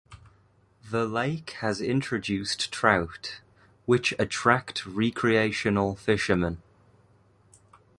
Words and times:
The 0.89 1.05
lake 1.05 1.51
has 1.59 1.79
introduced 1.79 2.71
trout, 2.71 3.39
which 3.85 4.15
attract 4.17 4.83
recreational 4.87 5.95
fishermen. 5.95 6.57